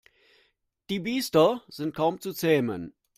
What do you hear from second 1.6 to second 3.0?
sind kaum zu zähmen.